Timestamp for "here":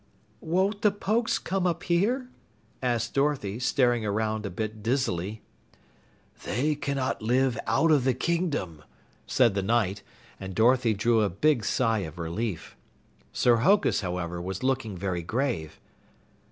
1.83-2.27